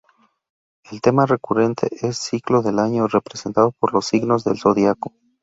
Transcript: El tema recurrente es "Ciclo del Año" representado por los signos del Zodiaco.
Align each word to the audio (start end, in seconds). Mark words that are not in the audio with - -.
El 0.89 0.99
tema 0.99 1.27
recurrente 1.27 1.87
es 1.91 2.17
"Ciclo 2.17 2.63
del 2.63 2.79
Año" 2.79 3.05
representado 3.07 3.71
por 3.73 3.93
los 3.93 4.07
signos 4.07 4.43
del 4.43 4.57
Zodiaco. 4.59 5.13